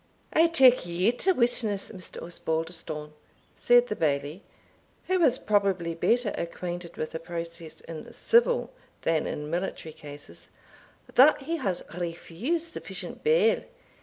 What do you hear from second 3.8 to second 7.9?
the Bailie, who was probably better acquainted with the process